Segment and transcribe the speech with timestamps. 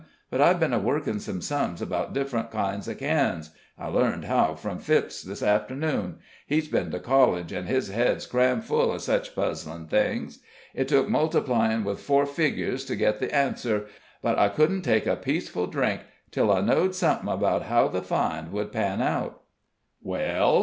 [0.31, 4.55] But I've been a workin' some sums about different kinds of cans I learned how
[4.55, 6.15] from Phipps, this afternoon
[6.47, 10.39] he's been to college, an' his head's cram full of sech puzzlin' things.
[10.73, 13.85] It took multiplyin' with four figures to git the answer,
[14.23, 18.51] but I couldn't take a peaceful drink till I knowed somethin' 'bout how the find
[18.51, 19.43] would pan out."
[20.01, 20.59] "Well?"